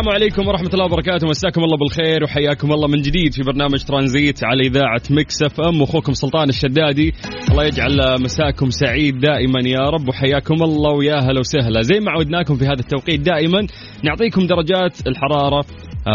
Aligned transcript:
السلام 0.00 0.14
عليكم 0.14 0.48
ورحمة 0.48 0.70
الله 0.74 0.84
وبركاته. 0.84 1.26
مساكم 1.28 1.64
الله 1.64 1.76
بالخير 1.76 2.24
وحياكم 2.24 2.72
الله 2.72 2.88
من 2.88 3.02
جديد 3.02 3.34
في 3.34 3.42
برنامج 3.42 3.84
ترانزيت 3.84 4.44
على 4.44 4.66
إذاعة 4.66 5.02
مكس 5.10 5.42
اف 5.42 5.60
ام. 5.60 5.82
أخوكم 5.82 6.12
سلطان 6.12 6.48
الشدادي. 6.48 7.14
الله 7.50 7.64
يجعل 7.64 8.22
مساكم 8.22 8.70
سعيد 8.70 9.18
دائما 9.18 9.60
يا 9.64 9.90
رب 9.90 10.08
وحياكم 10.08 10.62
الله 10.62 10.92
ويا 10.92 11.16
هلا 11.16 11.40
وسهلا. 11.40 11.82
زي 11.82 12.00
ما 12.00 12.10
عودناكم 12.10 12.54
في 12.54 12.64
هذا 12.64 12.80
التوقيت 12.80 13.20
دائما 13.20 13.66
نعطيكم 14.04 14.46
درجات 14.46 15.06
الحرارة 15.06 15.64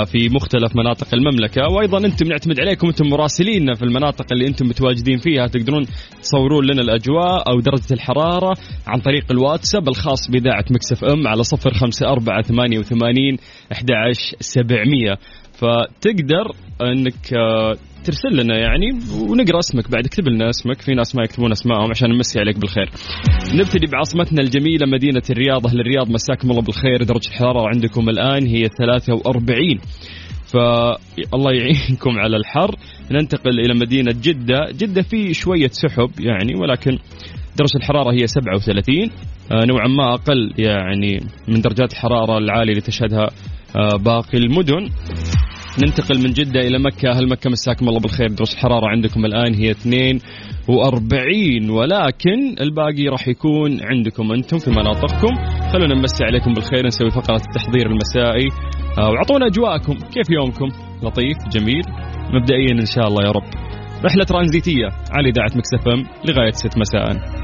في 0.05 0.29
مختلف 0.29 0.75
مناطق 0.75 1.07
المملكة. 1.13 1.61
وأيضا 1.71 1.97
أنتم 1.97 2.27
نعتمد 2.27 2.59
عليكم 2.59 2.87
أنتم 2.87 3.07
مراسليننا 3.07 3.73
في 3.73 3.83
المناطق 3.83 4.25
اللي 4.31 4.47
أنتم 4.47 4.65
متواجدين 4.67 5.17
فيها. 5.17 5.47
تقدرون 5.47 5.85
تصورون 6.21 6.65
لنا 6.65 6.81
الأجواء 6.81 7.49
أو 7.49 7.59
درجة 7.59 7.93
الحرارة 7.93 8.53
عن 8.87 8.99
طريق 8.99 9.31
الواتساب 9.31 9.87
الخاص 9.87 10.31
بإذاعة 10.31 10.65
مكسف 10.71 11.03
أم 11.03 11.27
على 11.27 11.43
صفر 11.43 11.73
خمسة 11.73 12.07
أربعة 12.07 12.41
ثمانية 12.41 12.79
وثمانين 12.79 13.37
أحد 13.71 13.87
سبعمية. 14.39 15.17
فتقدر 15.53 16.51
أنك 16.81 17.33
آه، 17.33 17.75
ترسل 18.05 18.43
لنا 18.43 18.57
يعني 18.57 18.89
ونقرأ 19.29 19.59
اسمك 19.59 19.91
بعد. 19.91 20.05
اكتب 20.05 20.27
لنا 20.27 20.49
اسمك. 20.49 20.81
في 20.81 20.93
ناس 20.93 21.15
ما 21.15 21.23
يكتبون 21.23 21.51
اسمائهم 21.51 21.89
عشان 21.89 22.09
نمسي 22.09 22.39
عليك 22.39 22.59
بالخير. 22.59 22.89
نبتدي 23.53 23.91
بعاصمتنا 23.91 24.41
الجميلة 24.41 24.87
مدينة 24.87 25.21
الرياض 25.29 25.67
أهل 25.67 25.79
الرياض 25.79 26.09
مساكم 26.09 26.51
الله 26.51 26.61
بالخير. 26.61 27.03
درجة 27.03 27.27
الحرارة 27.27 27.67
عندكم 27.67 28.09
الآن 28.09 28.47
هي 28.47 28.67
43 28.67 29.79
فالله 30.53 31.51
يعينكم 31.51 32.19
على 32.19 32.37
الحر. 32.37 32.75
ننتقل 33.11 33.59
إلى 33.59 33.73
مدينة 33.79 34.11
جدة. 34.21 34.59
جدة 34.71 35.01
في 35.01 35.33
شوية 35.33 35.67
سحب 35.67 36.09
يعني 36.19 36.55
ولكن 36.55 36.97
درجة 37.57 37.77
الحرارة 37.77 38.11
هي 38.13 38.27
37 38.27 39.09
آه، 39.51 39.65
نوعا 39.65 39.87
ما 39.87 40.13
أقل 40.13 40.53
يعني 40.57 41.19
من 41.47 41.61
درجات 41.61 41.93
الحرارة 41.93 42.37
العالية 42.37 42.71
اللي 42.71 42.81
تشهدها 42.81 43.29
آه، 43.75 43.97
باقي 43.97 44.37
المدن. 44.37 44.89
ننتقل 45.83 46.23
من 46.23 46.33
جدة 46.33 46.59
إلى 46.59 46.79
مكة. 46.79 47.09
أهل 47.09 47.29
مكة 47.29 47.49
مساكم 47.49 47.87
الله 47.89 47.99
بالخير. 47.99 48.27
درجة 48.27 48.53
الحرارة 48.53 48.87
عندكم 48.87 49.25
الآن 49.25 49.53
هي 49.53 49.71
42 49.71 51.69
ولكن 51.69 52.55
الباقي 52.61 53.07
راح 53.07 53.27
يكون 53.27 53.79
عندكم 53.83 54.31
أنتم 54.31 54.57
في 54.57 54.69
مناطقكم. 54.69 55.35
خلونا 55.73 55.95
نمسي 55.95 56.23
عليكم 56.25 56.53
بالخير 56.53 56.85
نسوي 56.85 57.09
فقرة 57.09 57.35
التحضير 57.35 57.85
المسائي. 57.87 58.47
آه، 58.97 59.09
وأعطونا 59.09 59.45
أجواءكم. 59.45 59.93
كيف 59.93 60.29
يومكم؟ 60.29 60.67
لطيف 61.03 61.37
جميل. 61.51 61.83
مبدئيا 62.33 62.71
إن 62.71 62.85
شاء 62.85 63.07
الله 63.07 63.23
يا 63.25 63.31
رب. 63.31 63.49
رحلة 64.05 64.23
ترانزيتية 64.23 64.87
على 65.11 65.29
إذاعة 65.29 65.51
مكسفم 65.55 66.03
لغاية 66.29 66.51
6 66.51 66.79
مساءً. 66.79 67.35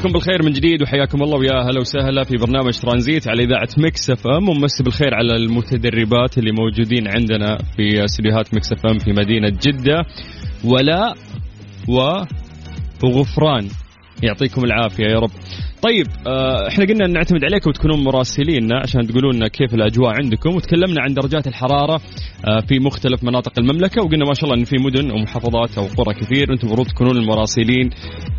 عليكم 0.00 0.12
بالخير 0.12 0.42
من 0.42 0.52
جديد 0.52 0.82
وحياكم 0.82 1.22
الله 1.22 1.38
ويا 1.38 1.62
هلا 1.62 1.80
وسهلا 1.80 2.24
في 2.24 2.36
برنامج 2.36 2.78
ترانزيت 2.78 3.28
على 3.28 3.44
إذاعة 3.44 3.68
مكس 3.78 4.10
إف 4.10 4.26
إم. 4.26 4.48
ومسي 4.48 4.82
بالخير 4.82 5.14
على 5.14 5.36
المتدربات 5.36 6.38
اللي 6.38 6.52
موجودين 6.52 7.08
عندنا 7.08 7.58
في 7.76 8.04
استديوهات 8.04 8.54
مكس 8.54 8.72
إف 8.72 8.86
إم 8.86 8.98
في 8.98 9.12
مدينة 9.12 9.48
جدة. 9.48 10.04
ولاء 10.64 11.16
و 11.88 12.24
وغفران 13.04 13.68
يعطيكم 14.22 14.64
العافية 14.64 15.04
يا 15.04 15.18
رب. 15.18 15.30
طيب 15.82 16.06
آه 16.26 16.68
إحنا 16.68 16.84
قلنا 16.84 17.06
نعتمد 17.06 17.44
عليكم 17.44 17.70
وتكونون 17.70 18.04
مراسليننا 18.04 18.78
عشان 18.82 19.06
تقولون 19.06 19.34
لنا 19.36 19.48
كيف 19.48 19.74
الأجواء 19.74 20.14
عندكم 20.14 20.56
وتكلمنا 20.56 21.02
عن 21.02 21.14
درجات 21.14 21.46
الحرارة 21.46 22.00
آه 22.48 22.60
في 22.68 22.78
مختلف 22.78 23.24
مناطق 23.24 23.52
المملكة 23.58 24.02
وقلنا 24.02 24.24
ما 24.24 24.34
شاء 24.34 24.44
الله 24.44 24.60
إن 24.60 24.64
في 24.64 24.76
مدن 24.84 25.10
ومحافظات 25.10 25.78
أو 25.78 25.84
قرى 25.84 26.14
كثير 26.14 26.46
وأنتم 26.50 26.66
المفروض 26.66 26.86
تكونون 26.88 27.16
المراسلين 27.16 27.90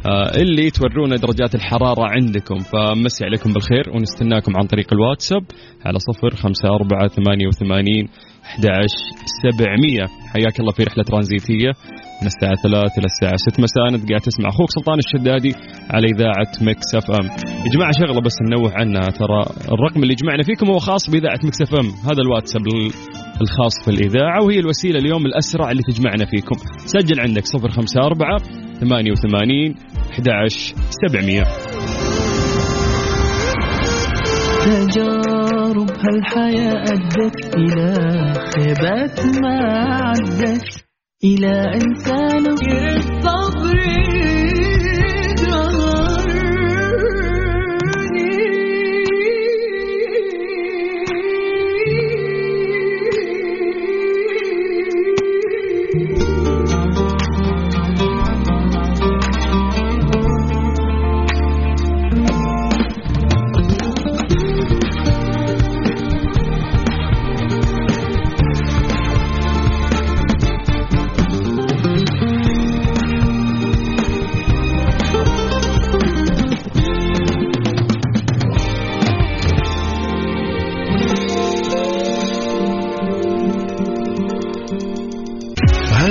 آه 0.06 0.42
اللي 0.42 0.70
تورونا 0.70 1.16
درجات 1.16 1.56
الحرارة 1.56 2.04
عندكم 2.04 2.56
فمسي 2.60 3.26
عليكم 3.26 3.54
بالخير 3.54 3.90
ونستناكم 3.96 4.58
عن 4.58 4.64
طريق 4.68 4.94
الواتساب 4.94 5.44
على 5.86 5.98
صفر 6.00 6.36
خمسة 6.36 6.70
أربعة 6.70 7.08
ثمانية 7.08 7.48
وثمانين 7.48 8.08
11 8.46 8.88
700 9.44 10.08
حياك 10.34 10.60
الله 10.60 10.72
في 10.72 10.84
رحلة 10.84 11.04
ترانزيتية. 11.04 11.72
من 12.22 12.28
الساعة 12.28 12.56
3 12.64 12.94
إلى 12.98 13.06
الساعة 13.14 13.38
6 13.52 13.64
مساء. 13.64 13.86
أنت 13.90 14.10
قاعد 14.10 14.22
تسمع 14.22 14.50
أخوك 14.50 14.70
سلطان 14.78 14.98
الشدادي 15.00 15.52
على 15.94 16.08
إذاعة 16.16 16.52
مكس 16.62 16.96
أف 16.96 17.12
أم. 17.12 17.26
يا 17.66 17.70
جماعة 17.74 17.92
شغلة 17.92 18.22
بس 18.22 18.36
ننوه 18.48 18.72
عنها. 18.76 19.02
ترى 19.02 19.40
الرقم 19.74 20.04
اللي 20.04 20.14
يجمعنا 20.14 20.44
فيكم 20.44 20.68
هو 20.68 20.78
خاص 20.80 21.10
بإذاعة 21.10 21.40
مكس 21.44 21.62
أف 21.62 21.74
أم. 21.76 21.88
هذا 22.10 22.22
الواتساب 22.26 22.62
ال- 22.68 22.94
الخاص 23.42 23.76
في 23.86 23.92
الإذاعة 23.92 24.44
وهي 24.46 24.60
الوسيلة 24.60 25.00
اليوم 25.00 25.26
الأسرع 25.26 25.72
اللي 25.72 25.84
تجمعنا 25.84 26.26
فيكم. 26.26 26.56
سجل 26.86 27.20
عندك 27.20 27.44
054 27.46 28.40
88 28.80 29.76
11 30.12 30.76
700 31.10 31.44
تجارب 35.72 35.90
هالحياة 35.92 36.84
أدت 36.84 37.56
إلى 37.56 37.94
خيبات 38.56 39.20
ما 39.42 39.58
عدت 40.04 40.64
إلى 41.24 41.54
إنسان 41.76 42.48
الصبر 42.48 43.78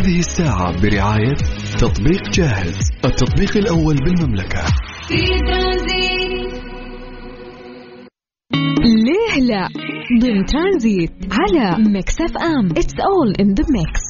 هذه 0.00 0.18
الساعة 0.18 0.82
برعاية 0.82 1.34
تطبيق 1.78 2.30
جاهز 2.32 2.78
التطبيق 3.04 3.56
الأول 3.56 3.96
بالمملكة. 3.96 4.64
ترانزيت 5.10 6.30
لا؟ 9.48 9.68
ضمن 10.22 10.44
ترانزيت 10.44 11.12
على 11.32 11.84
ميكس 11.92 12.20
أف 12.20 12.36
أم. 12.36 12.70
it's 12.70 12.94
all 13.00 13.34
in 13.40 13.54
the 13.54 13.64
mix 13.70 14.09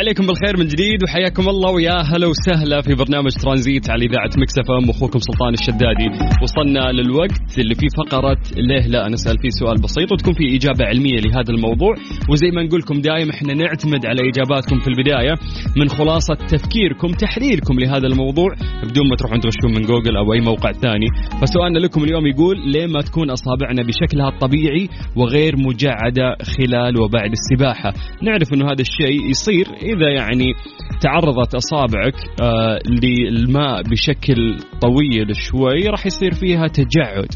عليكم 0.00 0.26
بالخير 0.26 0.56
من 0.56 0.66
جديد 0.66 1.02
وحياكم 1.04 1.48
الله 1.48 1.70
ويا 1.70 1.98
هلا 2.10 2.26
وسهلا 2.26 2.80
في 2.80 2.94
برنامج 2.94 3.32
ترانزيت 3.42 3.90
على 3.90 4.04
إذاعة 4.04 4.30
مكسفه 4.42 4.78
ام. 4.78 4.90
أخوكم 4.90 5.18
سلطان 5.18 5.52
الشدادي. 5.54 6.08
وصلنا 6.42 6.92
للوقت 6.92 7.58
اللي 7.58 7.74
فيه 7.74 7.88
فقرة 7.98 8.40
ليه 8.56 8.86
لا؟ 8.86 9.08
نسال 9.08 9.36
فيه 9.42 9.48
سؤال 9.60 9.76
بسيط 9.82 10.12
وتكون 10.12 10.34
فيه 10.34 10.56
إجابة 10.56 10.84
علمية 10.84 11.20
لهذا 11.24 11.50
الموضوع. 11.50 11.94
وزي 12.30 12.50
ما 12.50 12.62
نقول 12.62 12.80
لكم 12.80 13.00
دائما 13.00 13.30
إحنا 13.34 13.54
نعتمد 13.54 14.06
على 14.06 14.20
إجاباتكم 14.30 14.78
في 14.80 14.88
البداية. 14.88 15.34
من 15.76 15.88
خلاصة 15.88 16.34
تفكيركم 16.34 17.08
تحليلكم 17.08 17.80
لهذا 17.80 18.06
الموضوع. 18.06 18.50
بدون 18.82 19.08
ما 19.10 19.16
تروحون 19.16 19.40
تغشون 19.40 19.72
من 19.76 19.82
جوجل 19.82 20.16
أو 20.16 20.32
أي 20.32 20.40
موقع 20.40 20.72
ثاني. 20.72 21.06
فسؤالنا 21.40 21.78
لكم 21.78 22.04
اليوم 22.04 22.26
يقول 22.26 22.56
ليه 22.72 22.86
ما 22.86 23.00
تكون 23.00 23.30
أصابعنا 23.30 23.82
بشكلها 23.82 24.28
الطبيعي 24.28 24.88
وغير 25.16 25.56
مجعدة 25.56 26.36
خلال 26.56 27.00
وبعد 27.00 27.30
السباحة؟ 27.38 27.92
نعرف 28.22 28.48
إنه 28.54 28.64
هذا 28.64 28.82
الشيء 28.88 29.30
يصير 29.30 29.66
إذا 29.96 30.10
يعني 30.10 30.54
تعرضت 31.00 31.54
أصابعك 31.54 32.14
آه 32.42 32.78
للماء 33.02 33.82
بشكل 33.82 34.56
طويل 34.80 35.36
شوي 35.36 35.88
راح 35.88 36.06
يصير 36.06 36.34
فيها 36.34 36.66
تجعد. 36.66 37.28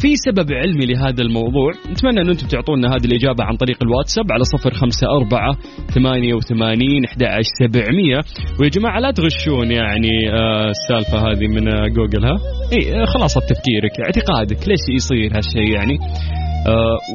في 0.00 0.16
سبب 0.16 0.52
علمي 0.52 0.86
لهذا 0.86 1.22
الموضوع 1.22 1.72
نتمنى 1.90 2.20
أن 2.20 2.28
أنتم 2.28 2.46
تعطونا 2.46 2.88
هذه 2.88 3.04
الإجابة 3.04 3.44
عن 3.44 3.56
طريق 3.56 3.78
الواتساب 3.82 4.32
على 4.32 4.44
صفر 4.44 4.70
خمسة 4.70 5.06
أربعة 5.16 5.56
ثمانية 5.94 6.34
وثمانين 6.34 7.04
أحد 7.04 7.22
سبعمية. 7.60 8.18
ويا 8.60 8.68
جماعة 8.68 9.00
لا 9.00 9.10
تغشون 9.10 9.70
يعني 9.70 10.30
آه 10.32 10.70
السالفة 10.70 11.18
هذه 11.18 11.46
من 11.48 11.68
آه 11.68 11.86
جوجل 11.86 12.24
ها؟ 12.24 12.36
إيه 12.72 13.06
خلاصة 13.06 13.40
تفكيرك 13.40 14.00
اعتقادك 14.04 14.68
ليش 14.68 14.80
يصير 14.94 15.36
هالشيء 15.36 15.74
يعني؟ 15.74 15.98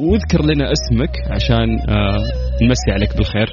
واذكر 0.02 0.44
لنا 0.44 0.72
اسمك 0.72 1.10
عشان 1.30 1.68
نمسي 2.62 2.90
عليك 2.90 3.16
بالخير. 3.16 3.52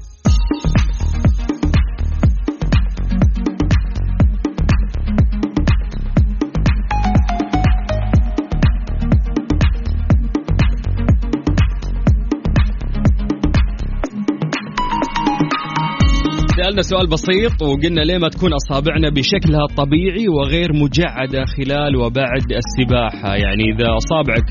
سألنا 16.71 16.81
سؤال 16.81 17.07
بسيط 17.07 17.61
وقلنا 17.61 18.01
ليه 18.01 18.17
ما 18.17 18.29
تكون 18.29 18.51
أصابعنا 18.53 19.09
بشكلها 19.09 19.63
الطبيعي 19.69 20.27
وغير 20.27 20.69
مجعدة 20.73 21.45
خلال 21.57 21.95
وبعد 21.95 22.45
السباحة؟ 22.61 23.35
يعني 23.35 23.63
إذا 23.73 23.87
أصابعك 24.01 24.45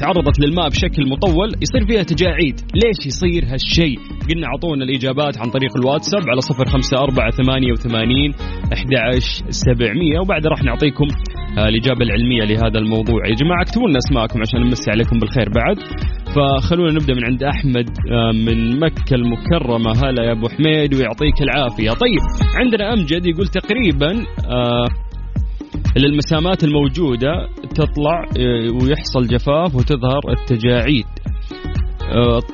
تعرضت 0.00 0.40
للماء 0.40 0.68
بشكل 0.68 1.08
مطول 1.08 1.48
يصير 1.64 1.86
فيها 1.88 2.02
تجاعيد 2.02 2.56
ليش 2.82 3.00
يصير 3.06 3.42
هالشيء؟ 3.52 3.98
قلنا 4.28 4.46
أعطونا 4.46 4.84
الإجابات 4.84 5.38
عن 5.38 5.50
طريق 5.50 5.76
الواتساب 5.76 6.22
على 6.30 6.40
صفر 6.40 6.64
خمسة 6.64 6.96
أربعة 6.98 7.30
ثمانية 7.30 7.72
وثمانين 7.72 8.30
سبعمية 9.48 10.18
وبعد 10.20 10.46
راح 10.46 10.62
نعطيكم 10.62 11.08
الإجابة 11.58 12.02
العلمية 12.04 12.44
لهذا 12.44 12.78
الموضوع. 12.78 13.20
يا 13.28 13.34
جماعة 13.34 13.62
اكتبوا 13.62 13.88
لنا 13.88 13.98
أسماءكم 13.98 14.40
عشان 14.40 14.60
نمسي 14.60 14.90
عليكم 14.90 15.18
بالخير 15.18 15.48
بعد. 15.60 15.76
فخلونا 16.34 16.92
نبدأ 16.92 17.14
من 17.14 17.24
عند 17.24 17.42
أحمد 17.42 17.90
من 18.34 18.80
مكة 18.80 19.14
المكرمة. 19.14 19.92
هلا 19.92 20.24
يا 20.24 20.32
أبو 20.32 20.48
حميد 20.48 20.94
ويعطيك 20.94 21.42
العافية. 21.42 21.90
طيب 21.90 22.20
عندنا 22.56 22.92
أمجد 22.92 23.26
يقول 23.26 23.46
تقريبا 23.46 24.26
المسامات 25.96 26.64
الموجودة 26.64 27.48
تطلع 27.74 28.24
ويحصل 28.82 29.26
جفاف 29.26 29.74
وتظهر 29.74 30.20
التجاعيد. 30.30 31.06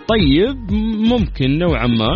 طيب 0.08 0.56
ممكن 1.10 1.58
نوعا 1.58 1.86
ما. 1.86 2.14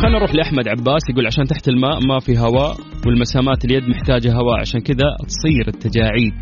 خلينا 0.00 0.18
نروح 0.18 0.34
لأحمد 0.34 0.68
عباس 0.68 1.10
يقول 1.10 1.26
عشان 1.26 1.44
تحت 1.44 1.68
الماء 1.68 2.06
ما 2.08 2.18
في 2.18 2.38
هواء 2.38 2.76
والمسامات 3.06 3.64
اليد 3.64 3.88
محتاجة 3.88 4.32
هواء 4.32 4.60
عشان 4.60 4.80
كذا 4.80 5.06
تصير 5.26 5.68
التجاعيد. 5.68 6.34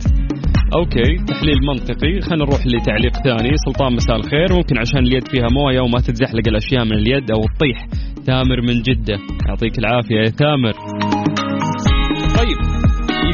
أوكي 0.75 1.25
تحليل 1.29 1.59
منطقي. 1.69 2.21
خلينا 2.21 2.45
نروح 2.45 2.67
لتعليق 2.67 3.13
ثاني. 3.13 3.51
سلطان 3.67 3.93
مساء 3.93 4.17
الخير. 4.17 4.53
ممكن 4.53 4.79
عشان 4.79 4.99
اليد 4.99 5.29
فيها 5.29 5.47
مويه 5.53 5.81
وما 5.81 5.99
تتزحلق 5.99 6.49
الأشياء 6.49 6.85
من 6.85 6.93
اليد 6.93 7.31
أو 7.31 7.41
تطيح 7.57 7.87
تامر 8.27 8.61
من 8.61 8.83
جدة. 8.83 9.19
يعطيك 9.49 9.79
العافية 9.79 10.17
يا 10.17 10.31
تامر 10.31 10.73
طيب 12.39 12.59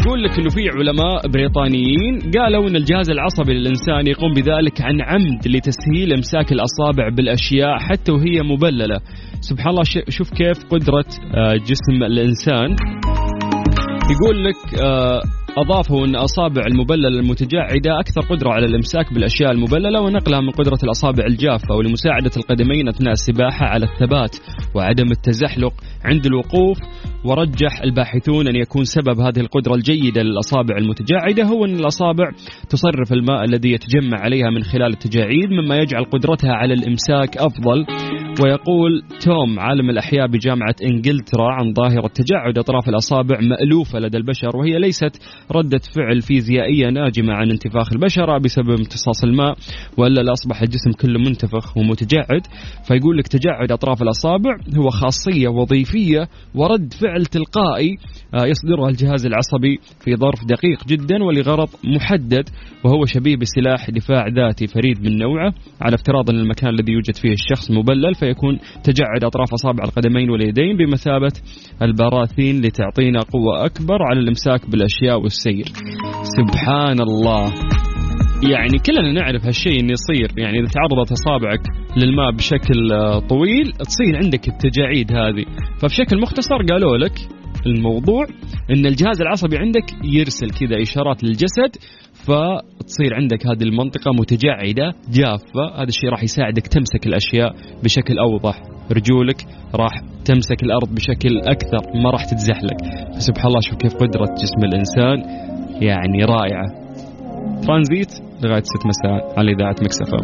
يقول 0.01 0.23
لك 0.25 0.39
إنه 0.39 0.49
في 0.49 0.69
علماء 0.69 1.29
بريطانيين 1.29 2.19
قالوا 2.39 2.69
إن 2.69 2.77
الجهاز 2.77 3.11
العصبي 3.11 3.55
للإنسان 3.55 4.07
يقوم 4.07 4.33
بذلك 4.33 4.81
عن 4.81 5.01
عمد 5.01 5.49
لتسهيل 5.49 6.13
إمساك 6.13 6.53
الأصابع 6.53 7.09
بالأشياء 7.09 7.79
حتى 7.79 8.13
وهي 8.13 8.43
مبللة. 8.43 9.01
سبحان 9.41 9.69
الله 9.71 9.83
شوف 10.09 10.31
كيف 10.31 10.65
قدرة 10.71 11.05
جسم 11.57 12.03
الإنسان. 12.03 12.77
يقول 14.13 14.45
لك 14.45 14.81
أضافوا 15.59 16.07
أن 16.07 16.17
أصابع 16.17 16.63
المبللة 16.67 17.09
المتجعدة 17.09 18.01
أكثر 18.01 18.21
قدرة 18.21 18.51
على 18.51 18.67
الإمساك 18.67 19.15
بالأشياء 19.15 19.51
المبللة 19.51 20.01
ونقلها 20.01 20.41
من 20.41 20.51
قدرة 20.51 20.79
الأصابع 20.85 21.25
الجافة 21.27 21.75
ولمساعدة 21.75 22.31
القدمين 22.37 22.89
أثناء 22.89 23.13
السباحة 23.13 23.67
على 23.67 23.85
الثبات 23.85 24.37
وعدم 24.75 25.11
التزحلق 25.11 25.73
عند 26.05 26.27
الوقوف. 26.27 26.79
ورجح 27.25 27.83
الباحثون 27.85 28.49
أن 28.49 28.57
يكون 28.57 28.85
سبب 28.85 29.21
هذه 29.21 29.41
القدرة 29.41 29.75
الجيدة 29.75 30.23
للأصابع 30.23 30.77
المتجعدة 30.77 31.45
هو 31.45 31.65
أن 31.65 31.75
الأصابع 31.75 32.31
تصرف 32.69 33.13
الماء 33.13 33.45
الذي 33.45 33.73
يتجمع 33.73 34.21
عليها 34.21 34.51
من 34.51 34.63
خلال 34.63 34.93
التجاعيد 34.93 35.51
مما 35.51 35.77
يجعل 35.77 36.05
قدرتها 36.05 36.53
على 36.53 36.75
الإمساك 36.75 37.37
أفضل. 37.37 37.87
ويقول 38.45 39.03
توم 39.25 39.61
عالم 39.61 39.91
الأحياء 39.91 40.27
بجامعة 40.27 40.75
إنجلترا 40.83 41.53
عن 41.53 41.73
ظاهرة 41.73 42.11
تجعد 42.15 42.59
أطراف 42.59 42.89
الأصابع 42.89 43.41
مألوفة 43.41 43.99
لدى 43.99 44.17
البشر 44.17 44.57
وهي 44.57 44.79
ليست 44.79 45.23
ردة 45.53 45.81
فعل 45.97 46.21
فيزيائية 46.23 46.91
ناجمة 46.91 47.33
عن 47.33 47.51
انتفاخ 47.51 47.93
البشرة 47.93 48.39
بسبب 48.39 48.71
امتصاص 48.71 49.25
الماء 49.25 49.55
وإلا 49.97 50.21
لأصبح 50.21 50.63
الجسم 50.63 50.93
كله 51.01 51.19
منتفخ 51.19 51.77
ومتجعد. 51.77 52.43
فيقول 52.89 53.19
لك 53.19 53.29
تجعد 53.29 53.73
أطراف 53.73 54.03
الأصابع 54.03 54.57
هو 54.77 54.91
خاصية 54.91 55.49
وظيفية 55.49 56.29
ورد 56.55 56.93
فعل 56.93 57.27
تلقائي 57.27 57.97
يصدرها 58.35 58.89
الجهاز 58.89 59.27
العصبي 59.27 59.79
في 60.01 60.17
ظرف 60.17 60.45
دقيق 60.45 60.87
جدا 60.87 61.25
ولغرض 61.25 61.69
محدد 61.85 62.49
وهو 62.85 63.05
شبيه 63.05 63.37
بسلاح 63.37 63.91
دفاع 63.91 64.29
ذاتي 64.29 64.67
فريد 64.67 65.03
من 65.03 65.19
نوعه. 65.19 65.55
على 65.81 65.95
افتراض 65.95 66.31
أن 66.31 66.37
المكان 66.37 66.71
الذي 66.71 66.93
يوجد 66.93 67.17
فيه 67.17 67.33
الشخص 67.33 67.71
مبلل 67.71 68.15
فيكون 68.15 68.59
تجعد 68.85 69.25
أطراف 69.25 69.53
أصابع 69.53 69.85
القدمين 69.85 70.31
واليدين 70.31 70.77
بمثابة 70.77 71.33
البراثين 71.83 72.61
لتعطينا 72.61 73.21
قوة 73.21 73.65
أكبر 73.65 74.03
على 74.03 74.21
الإمساك 74.21 74.71
بالأشياء 74.71 75.19
والسير 75.35 75.65
سبحان 76.39 77.01
الله 77.01 77.53
يعني 78.51 78.79
كلنا 78.87 79.13
نعرف 79.13 79.47
هالشيء 79.47 79.81
إنه 79.81 79.93
يصير. 79.93 80.39
يعني 80.39 80.59
إذا 80.59 80.69
تعرضت 80.69 81.13
أصابعك 81.13 81.61
للماء 81.97 82.31
بشكل 82.31 82.89
طويل 83.29 83.73
تصير 83.73 84.17
عندك 84.25 84.49
التجاعيد 84.49 85.13
هذه. 85.13 85.45
فبشكل 85.81 86.21
مختصر 86.21 86.57
قالوا 86.71 86.97
لك 86.97 87.13
الموضوع 87.67 88.25
إن 88.71 88.87
الجهاز 88.87 89.21
العصبي 89.21 89.59
عندك 89.59 89.85
يرسل 90.05 90.51
كذا 90.51 90.83
إشارات 90.83 91.25
للجسد 91.25 91.73
فتصير 92.15 93.15
عندك 93.15 93.47
هذه 93.47 93.63
المنطقة 93.63 94.11
متجعدة 94.21 94.93
جافة 95.11 95.65
هذا 95.77 95.89
الشيء 95.89 96.11
راح 96.11 96.23
يساعدك 96.23 96.67
تمسك 96.67 97.07
الأشياء 97.07 97.51
بشكل 97.85 98.19
أوضح. 98.19 98.63
رجولك 98.93 99.45
راح 99.75 99.93
تمسك 100.25 100.63
الأرض 100.63 100.95
بشكل 100.95 101.39
أكثر 101.39 101.83
ما 102.03 102.11
راح 102.11 102.25
تتزحلق. 102.25 102.79
فسبحان 103.17 103.47
الله 103.47 103.61
شوف 103.61 103.79
كيف 103.79 103.95
قدرة 103.95 104.27
جسم 104.43 104.61
الإنسان 104.65 105.19
يعني 105.83 106.25
رائعة. 106.25 106.67
ترانزيت 107.63 108.13
لغاية 108.45 108.63
6 108.63 108.89
مساء 108.89 109.39
على 109.39 109.53
إذاعة 109.53 109.77
مكس 109.83 110.05
إف 110.05 110.12
إم 110.12 110.19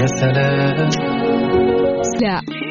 يا 0.00 0.06
سلام. 0.06 0.88
لا 2.22 2.67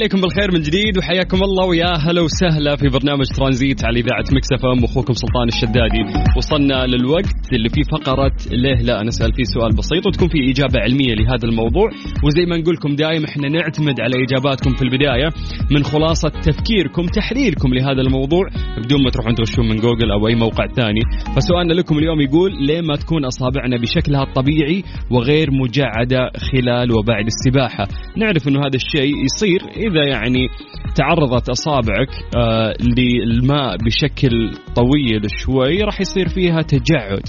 عليكم 0.00 0.20
بالخير 0.20 0.52
من 0.52 0.62
جديد 0.62 0.98
وحياكم 0.98 1.42
الله 1.42 1.66
ويا 1.66 1.96
هلا 1.96 2.20
وسهلا 2.22 2.76
في 2.76 2.88
برنامج 2.88 3.26
ترانزيت 3.36 3.84
على 3.84 4.00
إذاعة 4.00 4.24
مكس 4.32 4.58
إف 4.58 4.66
إم 4.66 4.82
واخوكم 4.82 5.12
سلطان 5.12 5.48
الشدادي. 5.48 6.02
وصلنا 6.36 6.86
للوقت 6.86 7.52
اللي 7.52 7.68
فيه 7.68 7.82
فقرة 7.82 8.32
ليه 8.50 8.82
لا 8.82 9.02
نسال 9.02 9.32
فيه 9.36 9.42
سؤال 9.54 9.72
بسيط 9.76 10.06
وتكون 10.06 10.28
فيه 10.28 10.52
إجابة 10.52 10.80
علمية 10.80 11.14
لهذا 11.14 11.44
الموضوع. 11.44 11.88
وزي 12.24 12.44
ما 12.46 12.56
نقول 12.56 12.74
لكم 12.74 12.94
دائما 12.94 13.24
إحنا 13.28 13.48
نعتمد 13.48 14.00
على 14.00 14.14
إجاباتكم 14.24 14.70
في 14.74 14.82
البداية 14.82 15.28
من 15.70 15.82
خلاصة 15.84 16.28
تفكيركم 16.28 17.06
تحليلكم 17.06 17.74
لهذا 17.74 18.00
الموضوع 18.00 18.44
بدون 18.84 19.02
ما 19.04 19.10
تروحون 19.10 19.34
تغشون 19.34 19.68
من 19.68 19.76
جوجل 19.76 20.10
أو 20.10 20.28
أي 20.28 20.34
موقع 20.34 20.66
ثاني. 20.66 21.00
فسؤالنا 21.36 21.72
لكم 21.72 21.98
اليوم 21.98 22.20
يقول 22.20 22.50
ليه 22.66 22.80
ما 22.80 22.96
تكون 22.96 23.24
أصابعنا 23.24 23.76
بشكلها 23.76 24.22
الطبيعي 24.22 24.82
وغير 25.10 25.48
مجعدة 25.50 26.30
خلال 26.52 26.92
وبعد 26.92 27.26
السباحة؟ 27.26 27.88
نعرف 28.16 28.48
إنه 28.48 28.60
هذا 28.60 28.76
الشيء 28.76 29.14
يصير 29.24 29.60
إذا 29.90 30.04
يعني 30.08 30.48
تعرضت 30.94 31.48
أصابعك 31.48 32.08
آه 32.36 32.74
للماء 32.98 33.76
بشكل 33.76 34.50
طويل 34.76 35.22
شوي 35.36 35.82
راح 35.82 36.00
يصير 36.00 36.28
فيها 36.28 36.62
تجعد. 36.62 37.22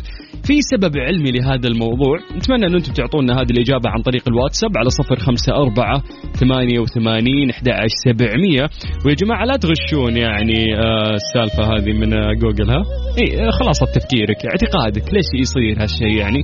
في 0.44 0.62
سبب 0.62 0.98
علمي 0.98 1.32
لهذا 1.32 1.68
الموضوع 1.68 2.18
نتمنى 2.38 2.66
أن 2.66 2.76
أنتم 2.76 2.94
تعطونا 2.94 3.34
هذه 3.34 3.52
الإجابة 3.52 3.90
عن 3.90 4.02
طريق 4.02 4.24
الواتساب 4.28 4.78
على 4.78 4.90
صفر 4.90 5.16
خمسة 5.16 5.54
أربعة 5.54 6.04
ثمانية 6.34 6.80
وثمانين 6.80 7.50
أحد 7.50 7.70
سبعمية. 8.06 8.70
ويا 9.06 9.16
جماعة 9.16 9.46
لا 9.46 9.58
تغشون 9.58 10.18
يعني 10.18 10.76
آه 10.76 11.14
السالفة 11.14 11.64
هذه 11.74 11.94
من 11.94 12.14
آه 12.14 12.34
جوجل 12.42 12.70
ها؟ 12.70 12.84
إيه 13.22 13.50
خلاصة 13.50 13.86
تفكيرك 13.86 14.38
اعتقادك 14.46 15.14
ليش 15.14 15.26
يصير 15.36 15.84
هالشيء 15.84 16.18
يعني؟ 16.18 16.44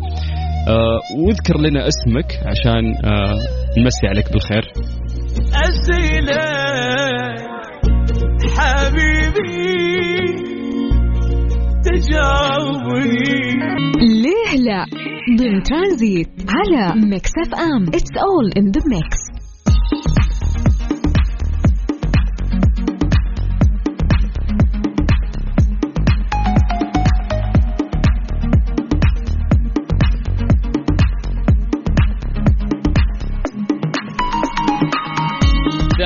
آه 0.70 1.00
واذكر 1.18 1.58
لنا 1.62 1.88
اسمك 1.88 2.32
عشان 2.46 2.96
آه 3.06 3.38
نمسي 3.78 4.08
عليك 4.08 4.32
بالخير. 4.34 4.64
أسئلة. 5.54 6.44
حبيبي 8.58 9.68
تجاوبني. 11.84 13.38
ليه 14.24 14.58
لا؟ 14.66 14.86
ضمن 15.40 15.64
ترانزيت 15.64 16.30
على 16.50 17.02
ميكس 17.10 17.32
أف 17.48 17.56
أم. 17.60 17.88
it's 17.88 18.12
all 18.18 18.52
in 18.58 18.72
the 18.72 18.82
mix 18.88 19.27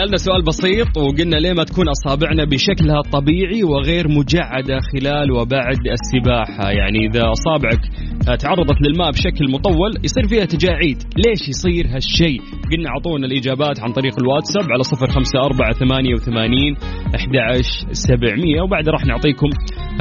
سألنا 0.01 0.17
سؤال 0.17 0.41
بسيط 0.43 0.97
وقلنا 0.97 1.35
ليه 1.35 1.53
ما 1.53 1.63
تكون 1.63 1.85
أصابعنا 1.89 2.45
بشكلها 2.45 2.99
الطبيعي 3.05 3.63
وغير 3.63 4.07
مجعدة 4.07 4.79
خلال 4.93 5.31
وبعد 5.31 5.79
السباحة؟ 5.87 6.71
يعني 6.71 7.05
إذا 7.05 7.21
أصابعك 7.31 7.81
تعرضت 8.25 8.81
للماء 8.81 9.11
بشكل 9.11 9.51
مطول 9.51 9.91
يصير 10.03 10.27
فيها 10.27 10.45
تجاعيد. 10.45 10.97
ليش 11.17 11.49
يصير 11.49 11.87
هالشيء؟ 11.95 12.41
قلنا 12.71 12.89
أعطونا 12.89 13.25
الإجابات 13.27 13.79
عن 13.79 13.91
طريق 13.91 14.13
الواتساب 14.21 14.71
على 14.71 14.83
صفر 14.83 15.07
خمسة 15.07 15.39
أربعة 15.39 15.73
ثمانية 15.73 16.13
وثمانين 16.13 16.75
أحد 17.15 17.61
سبعمية 17.91 18.61
وبعد 18.61 18.89
راح 18.89 19.05
نعطيكم 19.05 19.49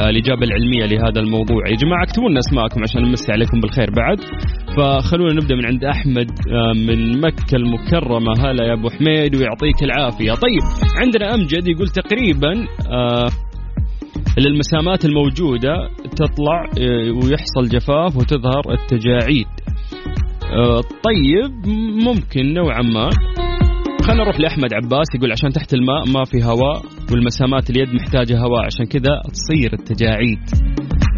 آه، 0.01 0.11
الإجابة 0.11 0.43
العلمية 0.43 0.87
لهذا 0.87 1.21
الموضوع. 1.21 1.69
يا 1.71 1.77
جماعة 1.77 2.03
اكتبوا 2.03 2.31
لنا 2.31 2.39
أسماءكم 2.39 2.83
عشان 2.83 3.03
نمسي 3.03 3.33
عليكم 3.33 3.61
بالخير 3.61 3.91
بعد. 3.97 4.19
فخلونا 4.77 5.33
نبدأ 5.33 5.55
من 5.55 5.67
عند 5.67 5.85
أحمد 5.85 6.31
آه، 6.31 6.73
من 6.73 7.21
مكة 7.21 7.57
المكرمة. 7.57 8.33
هلا 8.39 8.65
يا 8.65 8.73
أبو 8.73 8.91
حميد 8.91 9.37
ويعطيك 9.37 9.83
العافية. 9.83 10.33
طيب 10.33 10.63
عندنا 11.03 11.35
أمجد 11.35 11.69
يقول 11.69 11.89
تقريبا 11.89 12.53
آه 12.91 13.29
المسامات 14.39 15.05
الموجودة 15.05 15.89
تطلع 16.27 16.65
آه، 16.65 17.11
ويحصل 17.11 17.69
جفاف 17.69 18.17
وتظهر 18.17 18.63
التجاعيد. 18.73 19.51
آه 20.53 20.81
طيب 20.81 21.67
ممكن 22.07 22.55
نوعا 22.55 22.83
ما. 22.83 23.11
خلينا 24.03 24.23
نروح 24.23 24.41
لأحمد 24.41 24.75
عباس 24.75 25.07
يقول 25.15 25.33
عشان 25.33 25.51
تحت 25.51 25.75
الماء 25.75 26.07
ما 26.15 26.25
في 26.25 26.45
هواء 26.45 26.83
والمسامات 27.13 27.71
اليد 27.71 27.95
محتاجة 27.95 28.39
هواء 28.39 28.65
عشان 28.65 28.87
كذا 28.87 29.21
تصير 29.33 29.73
التجاعيد. 29.73 30.39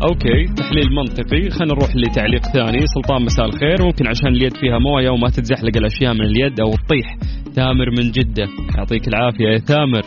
أوكي 0.09 0.55
تحليل 0.57 0.89
منطقي. 0.97 1.51
خلينا 1.51 1.75
نروح 1.75 1.97
لتعليق 1.97 2.43
ثاني. 2.43 2.87
سلطان 2.87 3.25
مساء 3.25 3.47
الخير. 3.47 3.85
ممكن 3.87 4.07
عشان 4.07 4.29
اليد 4.29 4.57
فيها 4.57 4.79
موية 4.79 5.11
وما 5.11 5.29
تتزحلق 5.29 5.77
الأشياء 5.77 6.15
من 6.15 6.25
اليد 6.25 6.61
أو 6.61 6.71
تطيح. 6.71 7.17
ثامر 7.53 7.91
من 7.91 8.11
جدة. 8.11 8.49
يعطيك 8.79 9.09
العافية 9.09 9.49
يا 9.49 9.59
ثامر 9.59 10.03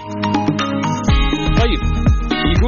طيب. 1.61 2.14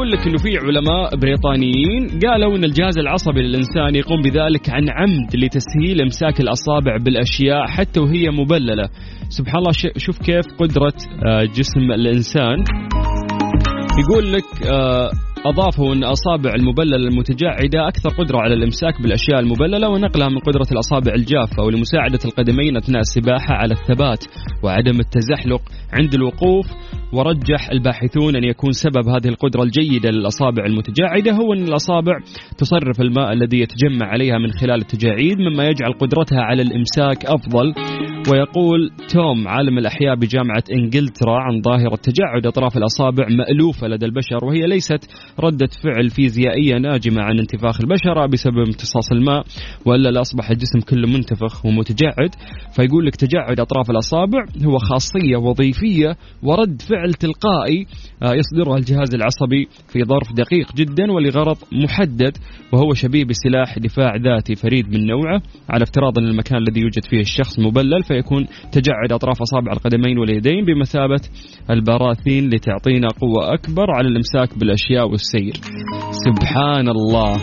يقول 0.07 0.19
لك 0.19 0.27
إنه 0.27 0.37
في 0.37 0.57
علماء 0.57 1.15
بريطانيين 1.15 2.19
قالوا 2.19 2.57
إن 2.57 2.63
الجهاز 2.63 2.97
العصبي 2.97 3.41
للإنسان 3.41 3.95
يقوم 3.95 4.21
بذلك 4.21 4.69
عن 4.69 4.89
عمد 4.89 5.35
لتسهيل 5.35 6.01
إمساك 6.01 6.39
الأصابع 6.39 6.97
بالأشياء 6.97 7.67
حتى 7.67 7.99
وهي 7.99 8.29
مبللة. 8.29 8.89
سبحان 9.29 9.57
الله 9.57 9.71
شوف 9.97 10.17
كيف 10.17 10.45
قدرة 10.59 10.93
آه، 11.27 11.43
جسم 11.43 11.91
الإنسان. 11.91 12.63
يقول 13.99 14.33
لك 14.33 14.67
آه، 14.71 15.09
أضافوا 15.45 15.93
أن 15.95 16.03
أصابع 16.03 16.53
المبللة 16.55 16.95
المتجعدة 16.95 17.87
أكثر 17.87 18.09
قدرة 18.09 18.37
على 18.37 18.53
الإمساك 18.53 19.01
بالأشياء 19.01 19.39
المبللة 19.39 19.89
ونقلها 19.89 20.29
من 20.29 20.39
قدرة 20.39 20.67
الأصابع 20.71 21.13
الجافة 21.13 21.63
ولمساعدة 21.63 22.19
القدمين 22.25 22.77
أثناء 22.77 23.01
السباحة 23.01 23.53
على 23.53 23.73
الثبات 23.73 24.25
وعدم 24.63 24.99
التزحلق 24.99 25.61
عند 25.93 26.13
الوقوف. 26.13 26.65
ورجح 27.13 27.69
الباحثون 27.71 28.35
أن 28.35 28.43
يكون 28.43 28.71
سبب 28.71 29.07
هذه 29.07 29.27
القدرة 29.27 29.63
الجيدة 29.63 30.09
للأصابع 30.09 30.65
المتجعدة 30.65 31.31
هو 31.31 31.53
أن 31.53 31.63
الأصابع 31.63 32.13
تصرف 32.57 33.01
الماء 33.01 33.33
الذي 33.33 33.59
يتجمع 33.59 34.05
عليها 34.05 34.37
من 34.37 34.51
خلال 34.51 34.81
التجاعيد 34.81 35.37
مما 35.39 35.63
يجعل 35.63 35.93
قدرتها 35.93 36.41
على 36.41 36.61
الإمساك 36.61 37.25
أفضل. 37.25 37.73
ويقول 38.31 38.91
توم 39.09 39.47
عالم 39.47 39.77
الأحياء 39.77 40.15
بجامعة 40.15 40.63
إنجلترا 40.71 41.39
عن 41.39 41.61
ظاهرة 41.61 41.95
تجعد 41.95 42.47
أطراف 42.47 42.77
الأصابع 42.77 43.27
مألوفة 43.29 43.87
لدى 43.87 44.05
البشر 44.05 44.45
وهي 44.45 44.67
ليست 44.67 45.09
ردة 45.39 45.69
فعل 45.83 46.09
فيزيائية 46.09 46.77
ناجمة 46.77 47.21
عن 47.21 47.39
انتفاخ 47.39 47.81
البشرة 47.81 48.25
بسبب 48.25 48.57
امتصاص 48.57 49.11
الماء 49.11 49.43
وإلا 49.85 50.09
لأصبح 50.09 50.49
الجسم 50.49 50.79
كله 50.79 51.07
منتفخ 51.07 51.65
ومتجعد 51.65 52.29
فيقول 52.75 53.05
لك 53.05 53.15
تجعد 53.15 53.59
أطراف 53.59 53.89
الأصابع 53.89 54.45
هو 54.65 54.77
خاصية 54.77 55.37
وظيفية 55.37 56.17
ورد 56.43 56.81
فعل 56.81 56.96
تلقائي 57.19 57.85
آه، 58.23 58.33
يصدرها 58.33 58.77
الجهاز 58.77 59.15
العصبي 59.15 59.67
في 59.93 59.99
ظرف 60.03 60.33
دقيق 60.33 60.75
جدا 60.75 61.11
ولغرض 61.11 61.57
محدد 61.71 62.37
وهو 62.73 62.93
شبيه 62.93 63.23
بسلاح 63.25 63.79
دفاع 63.79 64.15
ذاتي 64.15 64.55
فريد 64.55 64.87
من 64.87 65.07
نوعه. 65.07 65.41
على 65.69 65.83
افتراض 65.83 66.19
أن 66.19 66.27
المكان 66.27 66.57
الذي 66.57 66.81
يوجد 66.81 67.05
فيه 67.09 67.19
الشخص 67.19 67.59
مبلل 67.59 68.03
فيكون 68.03 68.47
تجعد 68.71 69.11
أطراف 69.11 69.41
أصابع 69.41 69.71
القدمين 69.71 70.17
واليدين 70.17 70.65
بمثابة 70.65 71.21
البراثين 71.69 72.49
لتعطينا 72.49 73.07
قوة 73.07 73.53
أكبر 73.53 73.91
على 73.91 74.07
الإمساك 74.07 74.59
بالأشياء 74.59 75.09
والسير. 75.09 75.53
سبحان 76.25 76.89
الله. 76.89 77.37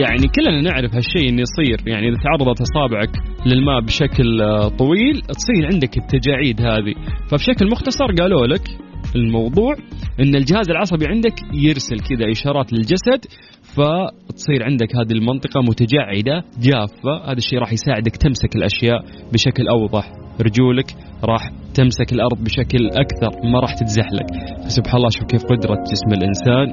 يعني 0.00 0.26
كلنا 0.36 0.60
نعرف 0.60 0.94
هالشيء 0.94 1.28
إنه 1.28 1.42
يصير. 1.42 1.88
يعني 1.88 2.08
إذا 2.08 2.16
تعرضت 2.22 2.60
أصابعك 2.60 3.10
للماء 3.46 3.80
بشكل 3.80 4.40
آه، 4.40 4.68
طويل 4.68 5.20
تصير 5.20 5.66
عندك 5.72 5.98
التجاعيد 5.98 6.60
هذه. 6.60 6.94
فبشكل 7.30 7.70
مختصر 7.70 8.06
قالوا 8.20 8.46
لك 8.46 8.68
الموضوع 9.16 9.74
إن 10.20 10.34
الجهاز 10.34 10.70
العصبي 10.70 11.06
عندك 11.06 11.34
يرسل 11.54 12.00
كذا 12.00 12.30
إشارات 12.30 12.72
للجسد 12.72 13.24
فتصير 13.62 14.64
عندك 14.64 14.96
هذه 14.96 15.12
المنطقة 15.12 15.60
متجعدة 15.60 16.44
جافة. 16.60 17.24
هذا 17.24 17.38
الشيء 17.38 17.58
راح 17.58 17.72
يساعدك 17.72 18.16
تمسك 18.16 18.56
الأشياء 18.56 19.04
بشكل 19.32 19.68
أوضح. 19.68 20.12
رجولك 20.40 20.94
راح 21.24 21.50
تمسك 21.74 22.12
الأرض 22.12 22.44
بشكل 22.44 22.86
أكثر 22.86 23.48
ما 23.52 23.60
راح 23.60 23.74
تتزحلق. 23.74 24.26
فسبحان 24.64 24.96
الله 24.96 25.08
شوف 25.10 25.24
كيف 25.24 25.42
قدرة 25.42 25.76
جسم 25.92 26.22
الإنسان 26.22 26.66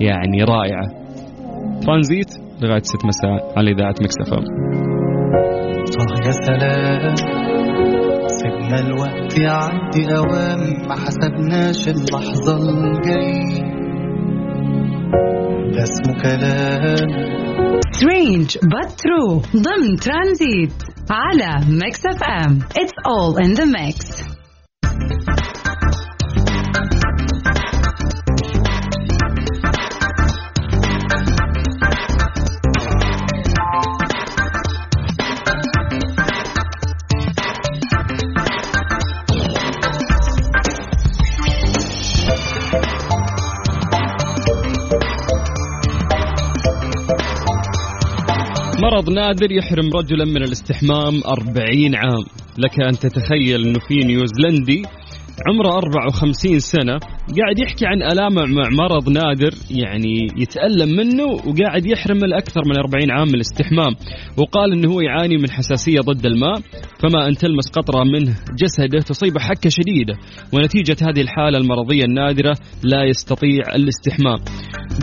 يعني 0.00 0.44
رائعة. 0.44 1.08
ترانزيت 1.80 2.30
لغاية 2.62 2.82
6 2.82 3.06
مساء 3.06 3.58
على 3.58 3.70
إذاعة 3.70 3.94
Mix 4.02 4.22
FM 4.22 4.36
آه 5.34 6.26
يا 6.26 6.30
سلام 6.32 7.14
سيبنا 8.26 8.80
الوقت 8.80 9.38
يعدي 9.38 10.16
أوام 10.16 10.88
ما 10.88 10.94
حسبناش 10.96 11.88
اللحظة 11.88 12.56
الجاي 12.70 13.68
ده 15.72 15.82
اسمه 15.82 16.22
كلام. 16.22 17.08
Strange 17.92 18.58
but 18.58 18.88
true. 18.88 19.56
ضمن 19.56 19.96
ترانزيت 19.96 20.72
على 21.10 21.66
Mix 21.84 22.06
FM. 22.06 22.58
It's 22.60 22.92
all 23.06 23.36
in 23.44 23.54
the 23.54 23.66
mix. 23.66 24.27
مرض 48.82 49.10
نادر 49.10 49.52
يحرم 49.52 49.90
رجلا 49.94 50.24
من 50.24 50.42
الاستحمام 50.42 51.14
40 51.26 51.94
عام. 51.94 52.24
لك 52.58 52.80
أن 52.80 52.92
تتخيل 52.92 53.64
أنه 53.64 53.78
في 53.88 53.94
نيوزيلندي 53.94 54.82
عمره 55.48 55.78
54 55.78 56.58
سنة 56.58 56.98
قاعد 57.36 57.58
يحكي 57.58 57.86
عن 57.86 58.02
ألامه 58.02 58.42
مع 58.42 58.68
مرض 58.70 59.08
نادر 59.08 59.50
يعني 59.70 60.28
يتألم 60.36 60.96
منه 60.96 61.24
وقاعد 61.24 61.86
يحرم 61.86 62.24
الأكثر 62.24 62.60
من 62.66 62.78
40 62.78 63.10
عام 63.10 63.28
من 63.28 63.34
الاستحمام 63.34 63.92
وقال 64.38 64.72
أنه 64.72 64.92
هو 64.92 65.00
يعاني 65.00 65.36
من 65.36 65.50
حساسية 65.50 66.00
ضد 66.00 66.26
الماء 66.26 66.60
فما 67.02 67.28
أن 67.28 67.34
تلمس 67.34 67.68
قطرة 67.72 68.04
منه 68.04 68.34
جسده 68.62 68.98
تصيبه 68.98 69.40
حكة 69.40 69.70
شديدة 69.70 70.14
ونتيجة 70.52 70.96
هذه 71.02 71.20
الحالة 71.20 71.58
المرضية 71.58 72.04
النادرة 72.04 72.54
لا 72.84 73.04
يستطيع 73.04 73.62
الاستحمام. 73.74 74.38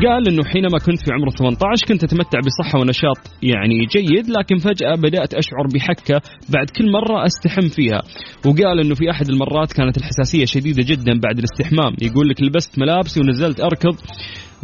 قال 0.03 0.29
إنه 0.29 0.43
حينما 0.43 0.77
كنت 0.85 0.99
في 1.05 1.13
عمر 1.13 1.29
18 1.29 1.85
كنت 1.87 2.03
أتمتع 2.03 2.39
بصحة 2.39 2.79
ونشاط 2.79 3.17
يعني 3.43 3.85
جيد 3.85 4.29
لكن 4.29 4.57
فجأة 4.57 4.95
بدأت 4.95 5.33
أشعر 5.33 5.67
بحكة 5.73 6.21
بعد 6.53 6.69
كل 6.69 6.91
مرة 6.91 7.25
أستحم 7.25 7.67
فيها. 7.67 8.01
وقال 8.45 8.79
إنه 8.79 8.95
في 8.95 9.11
أحد 9.11 9.29
المرات 9.29 9.73
كانت 9.73 9.97
الحساسية 9.97 10.45
شديدة 10.45 10.83
جدا 10.87 11.19
بعد 11.23 11.37
الاستحمام 11.37 11.95
يقول 12.15 12.29
لك 12.29 12.41
لبست 12.41 12.79
ملابسي 12.79 13.19
ونزلت 13.19 13.59
أركض 13.59 13.95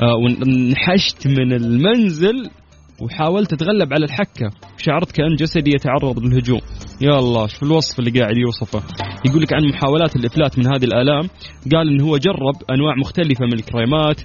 آه، 0.04 0.16
ونحشت 0.16 1.28
من 1.28 1.54
المنزل 1.54 2.50
وحاولت 3.02 3.54
أتغلب 3.54 3.94
على 3.94 4.06
الحكة 4.06 4.50
شعرت 4.78 5.12
كأن 5.12 5.36
جسدي 5.36 5.72
يتعرض 5.76 6.20
للهجوم. 6.20 6.60
يا 7.02 7.20
الله 7.20 7.48
شوف 7.48 7.64
الوصف 7.64 8.00
اللي 8.00 8.20
قاعد 8.20 8.38
يوصفه. 8.38 8.84
يقول 9.26 9.42
لك 9.42 9.54
عن 9.54 9.70
محاولات 9.70 10.16
الإفلات 10.16 10.60
من 10.60 10.66
هذه 10.68 10.84
الآلام 10.84 11.30
قال 11.74 11.88
انه 11.88 12.04
هو 12.04 12.18
جرب 12.18 12.56
أنواع 12.72 12.96
مختلفة 13.00 13.46
من 13.46 13.54
الكريمات 13.54 14.22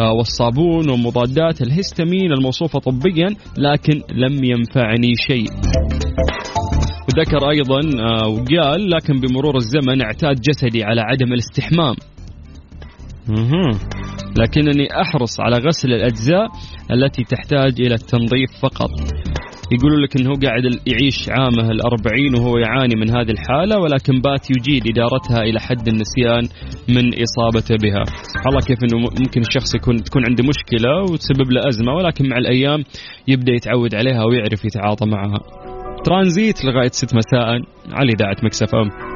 آه، 0.00 0.12
والصابون 0.12 0.90
ومضادات 0.90 1.62
الهستامين 1.62 2.32
الموصوفة 2.32 2.78
طبيا 2.78 3.28
لكن 3.58 4.02
لم 4.14 4.44
ينفعني 4.44 5.12
شيء. 5.28 5.46
وذكر 7.08 7.50
أيضا 7.50 7.80
آه، 8.00 8.28
وقال 8.28 8.90
لكن 8.90 9.20
بمرور 9.20 9.56
الزمن 9.56 10.02
اعتاد 10.02 10.40
جسدي 10.40 10.84
على 10.84 11.00
عدم 11.00 11.32
الاستحمام. 11.32 11.94
لكنني 14.36 15.00
أحرص 15.00 15.40
على 15.40 15.56
غسل 15.56 15.92
الأجزاء 15.92 16.48
التي 16.90 17.24
تحتاج 17.24 17.80
إلى 17.80 17.94
التنظيف 17.94 18.50
فقط 18.62 18.90
يقولوا 19.72 20.00
لك 20.00 20.20
إنه 20.20 20.30
قاعد 20.44 20.64
يعيش 20.86 21.28
عامه 21.28 21.70
الأربعين 21.70 22.34
وهو 22.38 22.58
يعاني 22.58 22.94
من 22.96 23.10
هذه 23.10 23.30
الحالة 23.30 23.78
ولكن 23.78 24.20
بات 24.20 24.50
يجيد 24.50 24.82
إدارتها 24.88 25.42
إلى 25.42 25.60
حد 25.60 25.88
النسيان 25.88 26.42
من 26.88 27.10
إصابته 27.22 27.74
بها. 27.82 28.04
الله 28.46 28.60
كيف 28.60 28.78
إنه 28.84 28.98
ممكن 28.98 29.40
الشخص 29.40 29.74
يكون 29.74 29.96
تكون 29.96 30.22
عنده 30.28 30.44
مشكلة 30.44 31.02
وتسبب 31.02 31.50
له 31.52 31.68
أزمة 31.68 31.92
ولكن 31.92 32.28
مع 32.28 32.38
الأيام 32.38 32.84
يبدأ 33.28 33.52
يتعود 33.52 33.94
عليها 33.94 34.24
ويعرف 34.24 34.64
يتعاطى 34.64 35.06
معها. 35.06 35.40
ترانزيت 36.04 36.64
لغاية 36.64 36.90
6 36.92 37.16
مساء 37.16 37.44
على 37.92 38.12
إذاعة 38.12 38.36
مكسف 38.42 38.74
أم. 38.74 39.09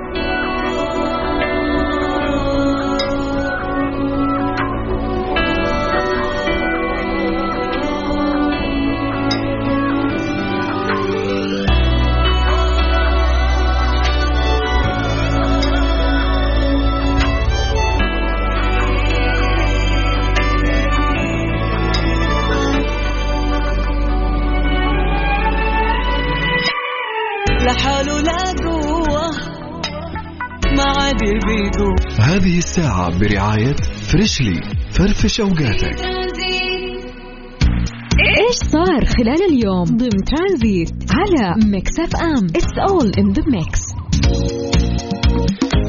الساعة 32.78 33.18
برعاية 33.18 33.74
Freshly. 34.10 34.60
فرفش 34.90 35.40
أوقاتك. 35.40 35.96
إيش 38.38 38.56
صار 38.72 39.04
خلال 39.04 39.42
اليوم؟ 39.50 39.84
ضمن 39.84 40.24
ترانزيت 40.24 40.90
على 41.10 41.54
Mix 41.66 42.00
FM. 42.00 42.44
It's 42.44 42.90
all 42.90 43.12
in 43.18 43.32
the 43.32 43.42
mix 43.46 43.80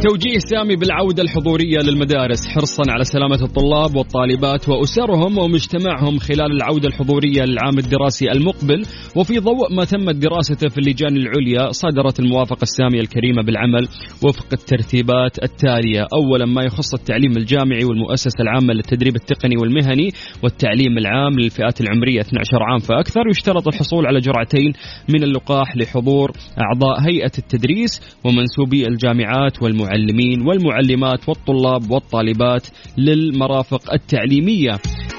توجيه 0.04 0.38
سامي 0.38 0.76
بالعودة 0.76 1.24
الحضورية 1.24 1.80
للمدارس 1.80 2.48
حرصا 2.48 2.84
على 2.90 3.04
سلامة 3.04 3.42
الطلاب 3.42 3.96
والطالبات 3.96 4.70
وأسرهم 4.70 5.38
ومجتمعهم 5.38 6.18
خلال 6.18 6.52
العودة 6.52 6.88
الحضورية 6.88 7.44
للعام 7.44 7.78
الدراسي 7.78 8.32
المقبل. 8.32 8.84
وفي 9.16 9.40
ضوء 9.40 9.74
ما 9.74 9.86
تمت 9.86 10.16
دراسته 10.16 10.70
في 10.70 10.78
اللجان 10.78 11.18
العليا 11.18 11.72
صدرت 11.72 12.20
الموافقة 12.20 12.64
السامية 12.64 13.00
الكريمة 13.00 13.44
بالعمل 13.44 13.88
وفق 14.28 14.48
الترتيبات 14.54 15.44
التالية. 15.44 16.08
أولا 16.14 16.46
ما 16.46 16.64
يخص 16.64 16.94
التعليم 16.94 17.32
الجامعي 17.38 17.86
والمؤسسة 17.86 18.42
العامة 18.42 18.74
للتدريب 18.74 19.16
التقني 19.16 19.58
والمهني 19.58 20.10
والتعليم 20.44 20.98
العام 20.98 21.34
للفئات 21.40 21.82
العمرية 21.82 22.22
12 22.22 22.64
عام. 22.64 22.80
فأكثر 22.80 23.22
يشترط 23.30 23.68
الحصول 23.68 24.06
على 24.06 24.20
جرعتين 24.20 24.74
من 25.10 25.24
اللقاح 25.24 25.78
لحضور 25.78 26.32
أعضاء 26.62 27.00
هيئة 27.10 27.32
التدريس 27.38 28.18
ومنسوبي 28.26 28.88
الجامعات 28.88 29.64
والمعلمين 29.86 30.48
والمعلمات 30.48 31.30
والطلاب 31.30 31.92
والطالبات 31.92 32.68
للمرافق 32.98 33.94
التعليمية. 33.94 34.72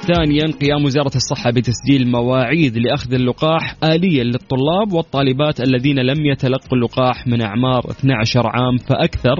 ثانيا 0.07 0.45
قيام 0.61 0.85
وزارة 0.85 1.17
الصحة 1.17 1.51
بتسجيل 1.51 2.11
مواعيد 2.11 2.79
لأخذ 2.79 3.15
اللقاح 3.15 3.77
آليا 3.85 4.25
للطلاب 4.25 4.93
والطالبات 4.93 5.61
الذين 5.61 5.99
لم 5.99 6.27
يتلقوا 6.27 6.79
اللقاح 6.79 7.27
من 7.27 7.43
أعمار 7.43 7.91
12 7.91 8.47
عام 8.47 8.77
فأكثر. 8.77 9.37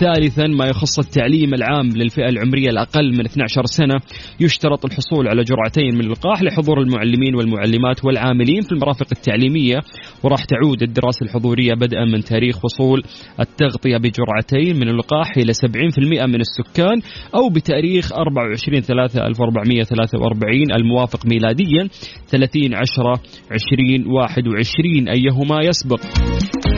ثالثا 0.00 0.46
ما 0.46 0.66
يخص 0.66 0.98
التعليم 0.98 1.54
العام 1.54 1.88
للفئة 1.88 2.28
العمرية 2.28 2.70
الأقل 2.70 3.12
من 3.12 3.24
12 3.24 3.64
سنة 3.64 3.94
يشترط 4.40 4.84
الحصول 4.84 5.28
على 5.28 5.44
جرعتين 5.44 5.94
من 5.94 6.00
اللقاح 6.00 6.42
لحضور 6.42 6.80
المعلمين 6.80 7.34
والمعلمات 7.34 8.04
والعاملين 8.04 8.60
في 8.60 8.72
المرافق 8.72 9.06
التعليمية 9.12 9.78
وراح 10.22 10.44
تعود 10.44 10.82
الدراسة 10.82 11.24
الحضورية 11.24 11.74
بدءا 11.74 12.04
من 12.04 12.20
تاريخ 12.20 12.64
وصول 12.64 13.02
التغطية 13.40 13.96
بجرعتين 13.96 14.76
من 14.76 14.88
اللقاح 14.88 15.36
إلى 15.36 15.52
70% 15.52 16.26
من 16.26 16.40
السكان 16.40 17.00
أو 17.34 17.48
بتاريخ 17.48 18.12
24 18.12 18.80
3 18.80 19.26
1443 19.26 20.72
الموافق 20.72 21.26
ميلاديا 21.26 21.88
30 22.28 22.74
10 22.74 23.20
20 23.50 24.06
21 24.06 25.08
أيهما 25.08 25.64
يسبق. 25.64 26.00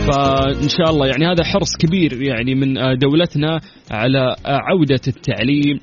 فإن 0.09 0.69
شاء 0.69 0.91
الله 0.91 1.07
يعني 1.07 1.27
هذا 1.27 1.45
حرص 1.45 1.77
كبير 1.81 2.23
يعني 2.23 2.55
من 2.55 2.79
آه، 2.79 2.95
دولتنا 3.11 3.61
على 3.91 4.37
عودة 4.47 5.01
التعليم. 5.09 5.79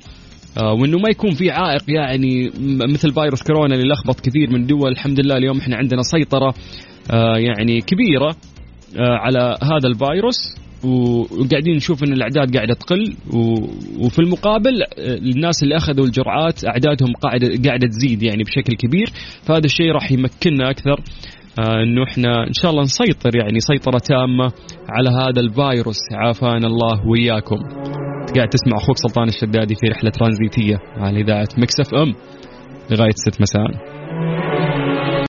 آه، 0.58 0.72
وإنه 0.72 0.98
ما 0.98 1.08
يكون 1.10 1.30
في 1.30 1.50
عائق 1.50 1.82
يعني 1.88 2.50
مثل 2.92 3.12
فيروس 3.12 3.42
كورونا 3.42 3.74
اللي 3.74 3.88
لخبط 3.92 4.20
كثير 4.20 4.50
من 4.50 4.60
الدول 4.60 4.92
الحمد 4.92 5.20
لله 5.20 5.36
اليوم 5.36 5.58
إحنا 5.58 5.76
عندنا 5.76 6.02
سيطرة 6.02 6.54
آه، 7.10 7.36
يعني 7.36 7.80
كبيرة 7.80 8.36
آه، 8.98 9.16
على 9.18 9.56
هذا 9.62 9.88
الفيروس. 9.88 10.36
وقاعدين 10.84 11.76
نشوف 11.76 12.04
إن 12.04 12.12
الأعداد 12.12 12.56
قاعدة 12.56 12.74
تقل. 12.74 13.14
وفي 13.98 14.18
المقابل 14.18 14.72
الناس 14.98 15.62
اللي 15.62 15.76
أخذوا 15.76 16.06
الجرعات 16.06 16.64
أعدادهم 16.64 17.12
قاعدة 17.12 17.48
قاعدة 17.64 17.88
تزيد 17.88 18.22
يعني 18.22 18.42
بشكل 18.42 18.76
كبير. 18.76 19.06
فهذا 19.42 19.64
الشيء 19.64 19.92
راح 19.92 20.12
يمكننا 20.12 20.70
أكثر. 20.70 21.00
إنه 21.58 22.04
إحنا 22.04 22.46
إن 22.46 22.52
شاء 22.52 22.70
الله 22.70 22.82
نسيطر 22.82 23.36
يعني 23.36 23.60
سيطرة 23.60 23.98
تامة 23.98 24.52
على 24.88 25.10
هذا 25.10 25.40
الفيروس 25.40 26.00
عافانا 26.12 26.66
الله 26.66 27.06
وإياكم. 27.06 27.56
قاعد 28.36 28.48
تسمع 28.48 28.76
أخوك 28.76 28.96
سلطان 28.96 29.28
الشدادي 29.28 29.74
في 29.74 29.86
رحلة 29.86 30.10
ترانزيتية 30.10 30.76
على 30.96 31.20
إذاعة 31.20 31.48
مكسف 31.58 31.94
أم 31.94 32.14
لغاية 32.90 33.14
6 33.30 33.38
مساء. 33.40 33.85